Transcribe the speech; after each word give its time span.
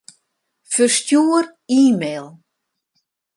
Ferstjoer 0.71 1.45
e-mail. 1.79 2.27